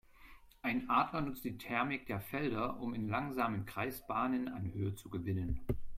Ein 0.63 0.89
Adler 0.89 1.21
nutzt 1.21 1.43
die 1.45 1.59
Thermik 1.59 2.07
der 2.07 2.19
Felder, 2.19 2.79
um 2.79 2.95
in 2.95 3.07
langsamen 3.07 3.67
Kreisbahnen 3.67 4.47
an 4.47 4.73
Höhe 4.73 4.95
zu 4.95 5.11
gewinnen. 5.11 5.59